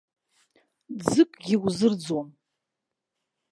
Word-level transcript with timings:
Ӡыкгьы 1.07 1.55
узырӡом. 1.65 2.27